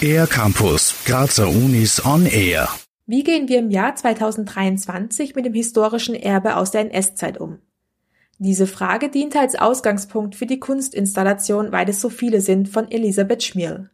Air 0.00 0.26
Campus, 0.26 0.94
Grazer 1.04 1.48
Unis 1.48 2.04
on 2.04 2.26
Air. 2.26 2.68
Wie 3.06 3.22
gehen 3.22 3.48
wir 3.48 3.58
im 3.58 3.70
Jahr 3.70 3.94
2023 3.94 5.34
mit 5.34 5.44
dem 5.44 5.54
historischen 5.54 6.14
Erbe 6.14 6.56
aus 6.56 6.70
der 6.70 6.82
NS-Zeit 6.82 7.40
um? 7.40 7.58
Diese 8.38 8.66
Frage 8.66 9.08
diente 9.08 9.40
als 9.40 9.56
Ausgangspunkt 9.56 10.34
für 10.34 10.46
die 10.46 10.60
Kunstinstallation 10.60 11.72
Weil 11.72 11.88
es 11.88 12.00
so 12.00 12.10
viele 12.10 12.40
sind 12.40 12.68
von 12.68 12.90
Elisabeth 12.90 13.42
Schmierl. 13.42 13.90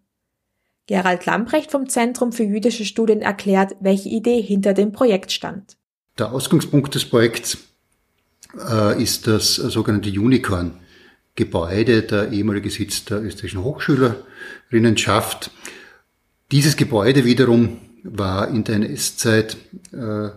Gerald 0.87 1.25
Lamprecht 1.27 1.71
vom 1.71 1.89
Zentrum 1.89 2.32
für 2.32 2.43
jüdische 2.43 2.84
Studien 2.84 3.23
erklärt, 3.23 3.77
welche 3.80 4.09
Idee 4.09 4.43
hinter 4.43 4.75
dem 4.75 4.93
Projekt 4.93 5.30
stand. 5.30 5.77
Der 6.19 6.32
Ausgangspunkt 6.32 6.95
des 6.95 7.05
Projekts 7.05 7.59
äh, 8.59 9.03
ist 9.03 9.27
das 9.27 9.55
sogenannte 9.55 10.11
Unicorn-Gebäude, 11.33 12.03
der 12.03 12.30
ehemalige 12.30 12.71
Sitz 12.71 13.05
der 13.05 13.21
österreichischen 13.23 13.65
Hochschülerinnenschaft. 13.65 15.51
Dieses 16.51 16.77
Gebäude 16.77 17.25
wiederum 17.25 17.79
war 18.05 18.48
in 18.48 18.65
der 18.65 18.75
NS-Zeit 18.77 19.56
äh, 19.92 20.30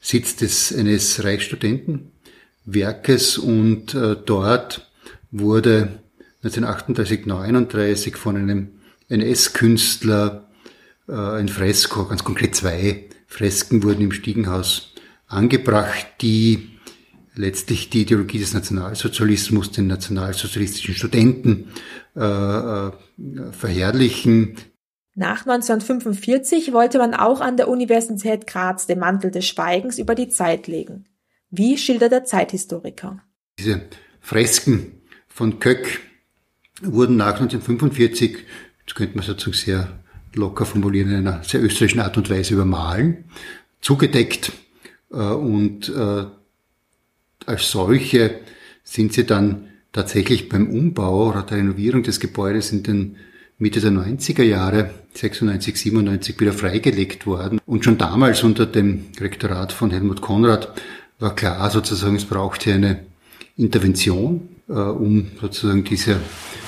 Sitz 0.00 0.36
des 0.36 0.72
NS-Reichsstudentenwerkes 0.72 3.38
und 3.38 3.94
äh, 3.94 4.16
dort 4.24 4.90
wurde 5.30 6.00
1938, 6.42 7.26
39 7.26 8.16
von 8.16 8.36
einem 8.36 8.68
NS-Künstler 9.08 10.48
äh, 11.08 11.12
ein 11.12 11.48
Fresko, 11.48 12.04
ganz 12.04 12.24
konkret 12.24 12.54
zwei 12.54 13.08
Fresken 13.26 13.82
wurden 13.82 14.02
im 14.02 14.12
Stiegenhaus 14.12 14.92
angebracht, 15.26 16.06
die 16.20 16.73
letztlich 17.34 17.90
die 17.90 18.02
Ideologie 18.02 18.38
des 18.38 18.54
Nationalsozialismus, 18.54 19.70
den 19.70 19.86
nationalsozialistischen 19.86 20.94
Studenten 20.94 21.72
äh, 22.16 22.20
äh, 22.20 22.92
verherrlichen. 23.52 24.56
Nach 25.14 25.46
1945 25.46 26.72
wollte 26.72 26.98
man 26.98 27.14
auch 27.14 27.40
an 27.40 27.56
der 27.56 27.68
Universität 27.68 28.46
Graz 28.46 28.86
den 28.86 28.98
Mantel 28.98 29.30
des 29.30 29.46
Schweigens 29.46 29.98
über 29.98 30.14
die 30.14 30.28
Zeit 30.28 30.66
legen. 30.66 31.06
Wie 31.50 31.78
schildert 31.78 32.12
der 32.12 32.24
Zeithistoriker? 32.24 33.20
Diese 33.58 33.82
Fresken 34.20 35.02
von 35.28 35.60
Köck 35.60 36.00
wurden 36.82 37.16
nach 37.16 37.34
1945 37.34 38.38
das 38.86 38.94
könnte 38.94 39.16
man 39.16 39.26
sozusagen 39.26 39.56
sehr 39.56 39.98
locker 40.34 40.66
formulieren, 40.66 41.10
in 41.10 41.26
einer 41.26 41.42
sehr 41.42 41.62
österreichischen 41.62 42.00
Art 42.00 42.16
und 42.16 42.30
Weise 42.30 42.54
übermalen, 42.54 43.24
zugedeckt 43.80 44.52
äh, 45.10 45.16
und 45.16 45.88
äh, 45.88 46.24
als 47.46 47.70
solche 47.70 48.40
sind 48.84 49.12
sie 49.12 49.24
dann 49.24 49.68
tatsächlich 49.92 50.48
beim 50.48 50.68
Umbau 50.68 51.30
oder 51.30 51.42
der 51.42 51.58
Renovierung 51.58 52.02
des 52.02 52.20
Gebäudes 52.20 52.72
in 52.72 52.82
den 52.82 53.16
Mitte 53.58 53.80
der 53.80 53.92
90er 53.92 54.42
Jahre, 54.42 54.90
96, 55.14 55.76
97 55.76 56.40
wieder 56.40 56.52
freigelegt 56.52 57.26
worden. 57.26 57.60
Und 57.66 57.84
schon 57.84 57.98
damals 57.98 58.42
unter 58.42 58.66
dem 58.66 59.06
Rektorat 59.20 59.72
von 59.72 59.90
Helmut 59.90 60.20
Konrad 60.20 60.72
war 61.20 61.34
klar 61.34 61.70
sozusagen, 61.70 62.16
es 62.16 62.24
braucht 62.24 62.64
hier 62.64 62.74
eine 62.74 63.00
Intervention, 63.56 64.48
äh, 64.68 64.72
um 64.72 65.28
sozusagen 65.40 65.84
diese, 65.84 66.16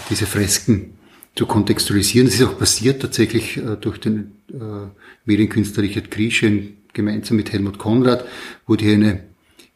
diese 0.09 0.27
Fresken 0.27 0.95
zu 1.35 1.47
kontextualisieren. 1.47 2.29
Das 2.29 2.37
ist 2.37 2.47
auch 2.47 2.59
passiert 2.59 3.03
tatsächlich 3.03 3.57
äh, 3.57 3.77
durch 3.81 3.99
den 3.99 4.33
äh, 4.53 4.87
Medienkünstler 5.25 5.83
Richard 5.83 6.11
Grieschen 6.13 6.77
gemeinsam 6.93 7.37
mit 7.37 7.53
Helmut 7.53 7.79
Konrad 7.79 8.25
wurde 8.67 8.85
hier 8.85 8.95
eine, 8.95 9.21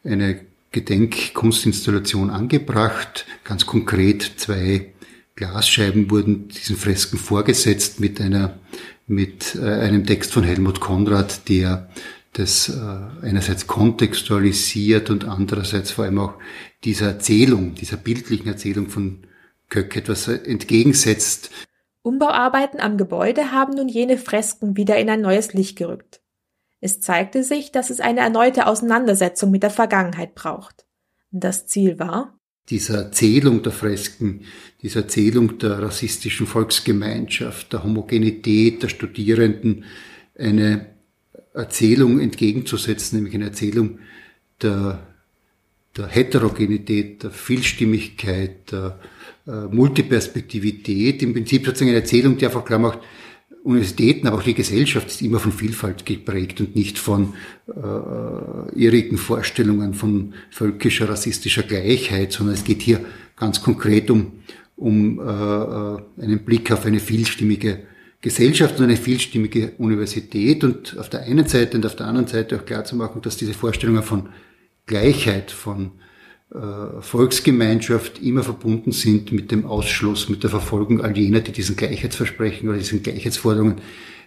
eine 0.03 0.39
Gedenkkunstinstallation 0.71 2.29
angebracht. 2.29 3.25
Ganz 3.43 3.65
konkret 3.65 4.23
zwei 4.37 4.93
Glasscheiben 5.35 6.09
wurden 6.09 6.47
diesen 6.49 6.75
Fresken 6.75 7.17
vorgesetzt 7.17 7.99
mit 7.99 8.21
einer 8.21 8.59
mit 9.07 9.55
äh, 9.55 9.65
einem 9.65 10.05
Text 10.05 10.31
von 10.31 10.43
Helmut 10.43 10.79
Konrad, 10.79 11.49
der 11.49 11.89
das 12.33 12.69
äh, 12.69 13.25
einerseits 13.25 13.67
kontextualisiert 13.67 15.09
und 15.09 15.25
andererseits 15.25 15.91
vor 15.91 16.05
allem 16.05 16.19
auch 16.19 16.35
dieser 16.83 17.07
Erzählung, 17.07 17.75
dieser 17.75 17.97
bildlichen 17.97 18.47
Erzählung 18.47 18.87
von 18.87 19.23
Köck 19.69 19.95
etwas 19.95 20.27
entgegensetzt. 20.27 21.51
Umbauarbeiten 22.03 22.79
am 22.79 22.97
Gebäude 22.97 23.51
haben 23.51 23.75
nun 23.75 23.89
jene 23.89 24.17
Fresken 24.17 24.77
wieder 24.77 24.97
in 24.97 25.09
ein 25.09 25.21
neues 25.21 25.53
Licht 25.53 25.77
gerückt. 25.77 26.21
Es 26.81 26.99
zeigte 26.99 27.43
sich, 27.43 27.71
dass 27.71 27.89
es 27.89 27.99
eine 27.99 28.19
erneute 28.21 28.67
Auseinandersetzung 28.67 29.51
mit 29.51 29.63
der 29.63 29.69
Vergangenheit 29.69 30.35
braucht. 30.35 30.85
Das 31.31 31.67
Ziel 31.67 31.99
war, 31.99 32.37
dieser 32.69 33.05
Erzählung 33.05 33.63
der 33.63 33.71
Fresken, 33.71 34.41
dieser 34.81 35.01
Erzählung 35.01 35.57
der 35.57 35.81
rassistischen 35.81 36.47
Volksgemeinschaft, 36.47 37.73
der 37.73 37.83
Homogenität 37.83 38.83
der 38.83 38.89
Studierenden, 38.89 39.85
eine 40.37 40.87
Erzählung 41.53 42.19
entgegenzusetzen, 42.19 43.17
nämlich 43.17 43.35
eine 43.35 43.45
Erzählung 43.45 43.99
der, 44.61 45.05
der 45.97 46.07
Heterogenität, 46.07 47.23
der 47.23 47.31
Vielstimmigkeit, 47.31 48.71
der 48.71 48.99
äh, 49.47 49.51
Multiperspektivität, 49.51 51.21
im 51.23 51.33
Prinzip 51.33 51.65
sozusagen 51.65 51.89
eine 51.89 51.99
Erzählung, 51.99 52.37
die 52.37 52.45
einfach 52.45 52.63
klar 52.63 52.79
macht, 52.79 52.99
Universitäten, 53.63 54.27
aber 54.27 54.37
auch 54.37 54.43
die 54.43 54.55
Gesellschaft 54.55 55.07
ist 55.07 55.21
immer 55.21 55.39
von 55.39 55.51
Vielfalt 55.51 56.05
geprägt 56.05 56.59
und 56.61 56.75
nicht 56.75 56.97
von 56.97 57.33
äh, 57.67 58.75
irrigen 58.75 59.17
Vorstellungen 59.17 59.93
von 59.93 60.33
völkischer, 60.49 61.09
rassistischer 61.09 61.63
Gleichheit, 61.63 62.31
sondern 62.31 62.55
es 62.55 62.63
geht 62.63 62.81
hier 62.81 63.01
ganz 63.35 63.61
konkret 63.61 64.09
um, 64.09 64.31
um 64.77 65.19
äh, 65.19 65.21
einen 65.21 66.43
Blick 66.43 66.71
auf 66.71 66.85
eine 66.85 66.99
vielstimmige 66.99 67.83
Gesellschaft 68.21 68.79
und 68.79 68.85
eine 68.85 68.97
vielstimmige 68.97 69.73
Universität 69.77 70.63
und 70.63 70.97
auf 70.97 71.09
der 71.09 71.21
einen 71.21 71.47
Seite 71.47 71.77
und 71.77 71.85
auf 71.85 71.95
der 71.95 72.07
anderen 72.07 72.27
Seite 72.27 72.55
auch 72.59 72.65
klar 72.65 72.83
zu 72.83 72.95
machen, 72.95 73.21
dass 73.21 73.37
diese 73.37 73.53
Vorstellungen 73.53 74.03
von 74.03 74.29
Gleichheit, 74.87 75.51
von 75.51 75.91
Volksgemeinschaft 76.99 78.21
immer 78.21 78.43
verbunden 78.43 78.91
sind 78.91 79.31
mit 79.31 79.51
dem 79.51 79.65
Ausschluss, 79.65 80.27
mit 80.27 80.43
der 80.43 80.49
Verfolgung 80.49 81.01
all 81.01 81.17
jener, 81.17 81.39
die 81.39 81.53
diesen 81.53 81.77
Gleichheitsversprechen 81.77 82.67
oder 82.67 82.77
diesen 82.77 83.01
Gleichheitsforderungen 83.03 83.81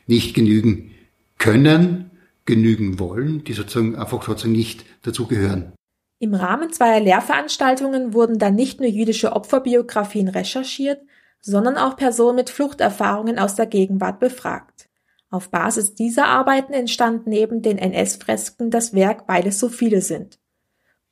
nicht 0.06 0.34
genügen 0.34 0.92
können, 1.38 2.10
genügen 2.46 2.98
wollen, 2.98 3.44
die 3.44 3.52
sozusagen 3.52 3.96
einfach 3.96 4.22
sozusagen 4.22 4.52
nicht 4.52 4.84
dazugehören. 5.02 5.72
Im 6.18 6.34
Rahmen 6.34 6.72
zweier 6.72 7.00
Lehrveranstaltungen 7.00 8.14
wurden 8.14 8.38
dann 8.38 8.54
nicht 8.54 8.80
nur 8.80 8.88
jüdische 8.88 9.32
Opferbiografien 9.32 10.28
recherchiert, 10.28 11.02
sondern 11.40 11.76
auch 11.76 11.96
Personen 11.96 12.36
mit 12.36 12.48
Fluchterfahrungen 12.48 13.38
aus 13.38 13.54
der 13.54 13.66
Gegenwart 13.66 14.18
befragt. 14.20 14.88
Auf 15.30 15.50
Basis 15.50 15.94
dieser 15.94 16.26
Arbeiten 16.26 16.72
entstand 16.72 17.26
neben 17.26 17.60
den 17.60 17.76
NS-Fresken 17.76 18.70
das 18.70 18.94
Werk 18.94 19.24
Weil 19.26 19.46
es 19.46 19.58
so 19.58 19.68
viele 19.68 20.00
sind. 20.00 20.38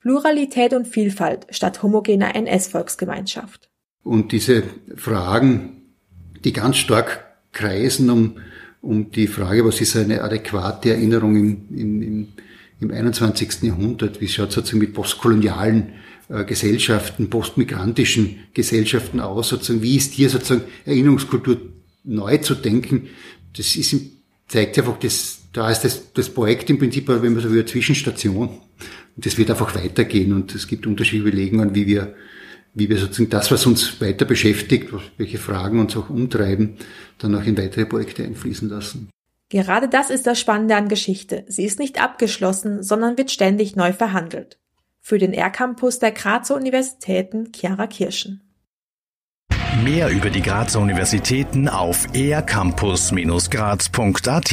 Pluralität 0.02 0.74
und 0.74 0.88
Vielfalt 0.88 1.46
statt 1.50 1.82
homogener 1.82 2.34
NS-Volksgemeinschaft. 2.34 3.70
Und 4.02 4.32
diese 4.32 4.64
Fragen, 4.96 5.82
die 6.44 6.52
ganz 6.52 6.76
stark 6.76 7.24
kreisen 7.52 8.10
um, 8.10 8.36
um 8.80 9.12
die 9.12 9.28
Frage, 9.28 9.64
was 9.64 9.80
ist 9.80 9.96
eine 9.96 10.22
adäquate 10.22 10.90
Erinnerung 10.90 11.36
im, 11.36 11.68
im, 11.70 12.02
im, 12.02 12.28
im 12.80 12.90
21. 12.90 13.62
Jahrhundert, 13.62 14.20
wie 14.20 14.26
schaut 14.26 14.48
es 14.48 14.56
sozusagen 14.56 14.80
mit 14.80 14.92
postkolonialen 14.92 15.92
äh, 16.28 16.44
Gesellschaften, 16.44 17.30
postmigrantischen 17.30 18.40
Gesellschaften 18.54 19.20
aus, 19.20 19.50
sozusagen, 19.50 19.82
wie 19.82 19.96
ist 19.96 20.14
hier 20.14 20.30
sozusagen 20.30 20.64
Erinnerungskultur 20.84 21.58
neu 22.02 22.38
zu 22.38 22.56
denken, 22.56 23.08
das 23.56 23.76
ist, 23.76 23.94
zeigt 24.48 24.76
einfach, 24.78 24.98
das, 24.98 25.42
da 25.52 25.70
ist 25.70 25.82
das, 25.82 26.12
das 26.12 26.28
Projekt 26.28 26.70
im 26.70 26.78
Prinzip, 26.80 27.06
wenn 27.06 27.34
man 27.34 27.42
so 27.42 27.52
will, 27.52 27.64
Zwischenstation. 27.64 28.58
Und 29.16 29.26
das 29.26 29.38
wird 29.38 29.50
einfach 29.50 29.74
weitergehen 29.74 30.32
und 30.32 30.54
es 30.54 30.66
gibt 30.66 30.86
unterschiedliche 30.86 31.28
Überlegungen, 31.28 31.74
wie 31.74 31.86
wir, 31.86 32.14
wie 32.74 32.88
wir 32.88 32.98
sozusagen 32.98 33.30
das, 33.30 33.50
was 33.50 33.66
uns 33.66 34.00
weiter 34.00 34.24
beschäftigt, 34.24 34.92
welche 35.18 35.38
Fragen 35.38 35.78
uns 35.78 35.96
auch 35.96 36.10
umtreiben, 36.10 36.76
dann 37.18 37.34
auch 37.34 37.44
in 37.44 37.58
weitere 37.58 37.86
Projekte 37.86 38.24
einfließen 38.24 38.68
lassen. 38.68 39.10
Gerade 39.50 39.88
das 39.88 40.08
ist 40.08 40.26
das 40.26 40.40
Spannende 40.40 40.76
an 40.76 40.88
Geschichte. 40.88 41.44
Sie 41.46 41.64
ist 41.64 41.78
nicht 41.78 42.02
abgeschlossen, 42.02 42.82
sondern 42.82 43.18
wird 43.18 43.30
ständig 43.30 43.76
neu 43.76 43.92
verhandelt. 43.92 44.58
Für 45.00 45.18
den 45.18 45.34
R-Campus 45.34 45.98
der 45.98 46.12
Grazer 46.12 46.56
Universitäten 46.56 47.52
Chiara 47.54 47.86
Kirschen. 47.86 48.40
Mehr 49.84 50.10
über 50.10 50.30
die 50.30 50.42
Grazer 50.42 50.80
Universitäten 50.80 51.68
auf 51.68 52.06
ercampus-graz.at 52.14 54.52